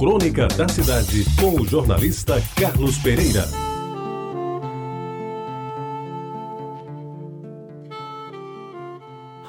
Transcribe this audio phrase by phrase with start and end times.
[0.00, 3.44] Crônica da Cidade, com o jornalista Carlos Pereira.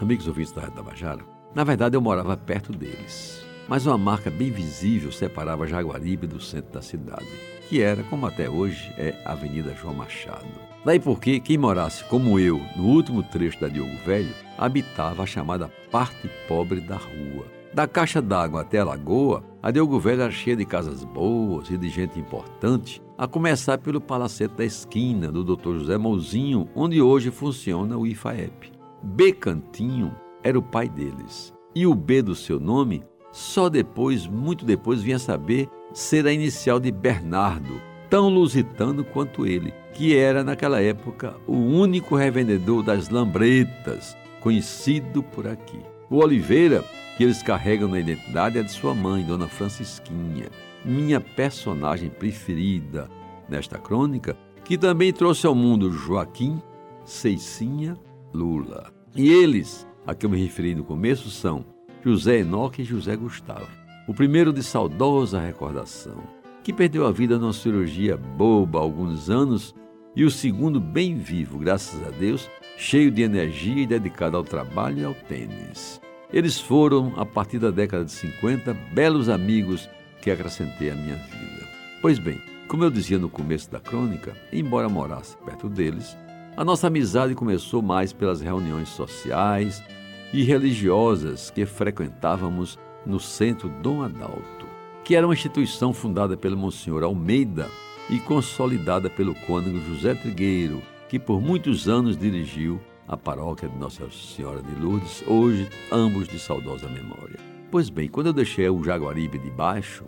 [0.02, 1.22] Amigos ouvintes da Rádio Tabajara,
[1.56, 6.74] na verdade eu morava perto deles, mas uma marca bem visível separava Jaguaribe do centro
[6.74, 7.30] da cidade,
[7.70, 10.52] que era, como até hoje, é Avenida João Machado.
[10.84, 15.72] Daí porque quem morasse como eu no último trecho da Diogo Velho habitava a chamada
[15.90, 17.61] parte pobre da rua.
[17.74, 21.78] Da caixa d'água até a lagoa, a Diogo Velho era cheia de casas boas e
[21.78, 25.78] de gente importante, a começar pelo palacete da esquina do Dr.
[25.78, 28.74] José Mouzinho, onde hoje funciona o IFAEP.
[29.02, 31.54] B Cantinho era o pai deles.
[31.74, 36.78] E o B do seu nome, só depois, muito depois, vinha saber ser a inicial
[36.78, 44.18] de Bernardo, tão lusitano quanto ele, que era naquela época o único revendedor das lambretas
[44.42, 45.80] conhecido por aqui.
[46.12, 46.84] O Oliveira,
[47.16, 50.50] que eles carregam na identidade, é de sua mãe, Dona Francisquinha,
[50.84, 53.10] minha personagem preferida
[53.48, 56.62] nesta crônica, que também trouxe ao mundo Joaquim,
[57.06, 57.98] Ceicinha,
[58.34, 58.92] Lula.
[59.16, 61.64] E eles, a que eu me referi no começo, são
[62.04, 63.70] José Enoque e José Gustavo.
[64.06, 66.22] O primeiro de saudosa recordação,
[66.62, 69.74] que perdeu a vida numa cirurgia boba há alguns anos,
[70.14, 75.00] e o segundo bem vivo, graças a Deus, cheio de energia e dedicado ao trabalho
[75.00, 76.02] e ao tênis.
[76.32, 79.90] Eles foram, a partir da década de 50, belos amigos
[80.22, 81.68] que acrescentei à minha vida.
[82.02, 86.18] Pois bem, como eu dizia no começo da crônica, embora morasse perto deles,
[86.56, 89.84] a nossa amizade começou mais pelas reuniões sociais
[90.32, 94.72] e religiosas que frequentávamos no centro Dom Adalto
[95.04, 97.68] que era uma instituição fundada pelo Monsenhor Almeida
[98.10, 100.82] e consolidada pelo cônego José Trigueiro,
[101.12, 106.40] que por muitos anos dirigiu a paróquia de Nossa Senhora de Lourdes, hoje ambos de
[106.40, 107.38] saudosa memória.
[107.70, 110.06] Pois bem, quando eu deixei o Jaguaribe de baixo,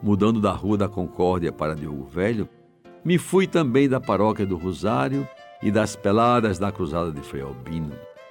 [0.00, 2.48] mudando da Rua da Concórdia para Diogo Velho,
[3.04, 5.26] me fui também da paróquia do Rosário
[5.60, 7.90] e das peladas da Cruzada de Frei Albino.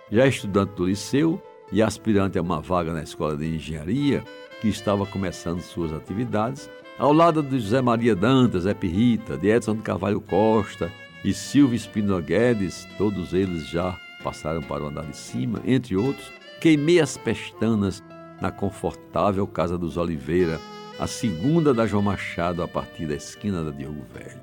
[0.10, 1.44] Já estudante do liceu
[1.74, 4.24] e aspirante a uma vaga na Escola de Engenharia,
[4.62, 9.82] que estava começando suas atividades, ao lado de José Maria Dantas, Epirita, de Edson de
[9.82, 10.90] Carvalho Costa
[11.24, 16.32] e Silvio Espino Guedes, todos eles já passaram para o andar de cima, entre outros,
[16.60, 18.04] queimei as pestanas
[18.42, 20.60] na confortável Casa dos Oliveira,
[21.00, 24.42] a segunda da João Machado a partir da esquina da Diogo Velho.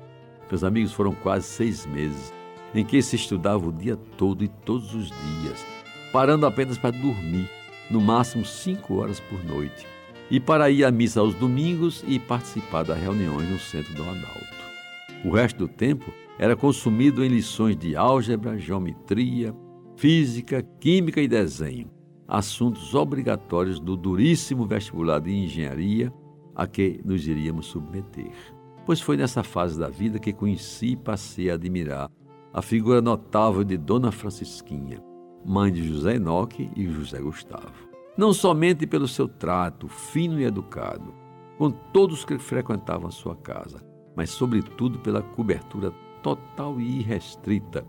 [0.49, 2.33] Meus amigos, foram quase seis meses
[2.73, 5.65] em que se estudava o dia todo e todos os dias,
[6.11, 7.49] parando apenas para dormir,
[7.89, 9.85] no máximo cinco horas por noite
[10.29, 14.61] e para ir à missa aos domingos e participar das reuniões no centro do Adalto.
[15.25, 19.55] O resto do tempo era consumido em lições de álgebra, geometria,
[19.95, 21.89] física, química e desenho,
[22.27, 26.11] assuntos obrigatórios do duríssimo vestibular de engenharia
[26.55, 28.33] a que nos iríamos submeter.
[28.85, 32.09] Pois foi nessa fase da vida que conheci e passei a admirar
[32.51, 34.99] a figura notável de Dona Francisquinha,
[35.45, 41.13] mãe de José Enoque e José Gustavo não somente pelo seu trato fino e educado
[41.57, 43.81] com todos que frequentavam sua casa,
[44.15, 47.85] mas sobretudo pela cobertura total e irrestrita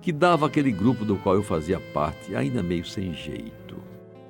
[0.00, 3.76] que dava aquele grupo do qual eu fazia parte, ainda meio sem jeito.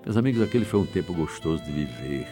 [0.04, 2.26] Meus amigos, aquele foi um tempo gostoso de viver.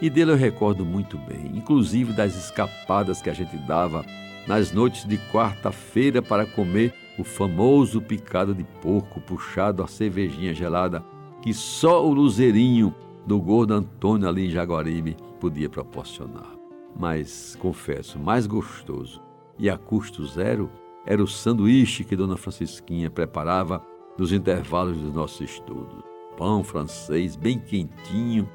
[0.00, 4.04] E dele eu recordo muito bem, inclusive das escapadas que a gente dava
[4.46, 11.04] nas noites de quarta-feira para comer o famoso picado de porco puxado a cervejinha gelada
[11.42, 12.94] que só o luzerinho
[13.26, 16.50] do gordo Antônio ali em Jaguaribe podia proporcionar.
[16.98, 19.27] Mas, confesso, mais gostoso
[19.58, 20.70] e a custo zero
[21.04, 23.82] era o sanduíche que Dona Francisquinha preparava
[24.18, 26.04] nos intervalos dos nossos estudos.
[26.36, 28.48] Pão francês bem quentinho,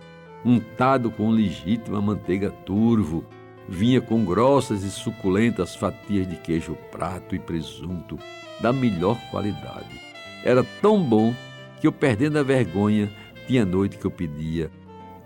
[0.45, 3.25] untado com legítima manteiga turvo,
[3.67, 8.17] vinha com grossas e suculentas fatias de queijo prato e presunto
[8.61, 9.99] da melhor qualidade.
[10.43, 11.33] Era tão bom
[11.79, 13.11] que eu, perdendo a vergonha,
[13.47, 14.69] tinha noite que eu pedia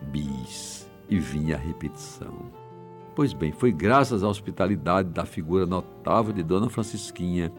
[0.01, 2.66] bis e vinha a repetição.
[3.17, 7.51] Pois bem, foi graças à hospitalidade da figura notável de Dona Francisquinha,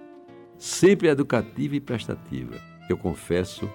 [0.57, 2.55] sempre educativa e prestativa,
[2.89, 3.69] eu confesso,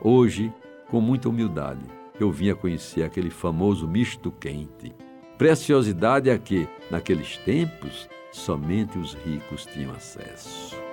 [0.00, 0.52] hoje,
[0.88, 1.84] com muita humildade,
[2.20, 4.94] eu vim a conhecer aquele famoso misto quente.
[5.36, 10.83] Preciosidade a que, naqueles tempos, somente os ricos tinham acesso.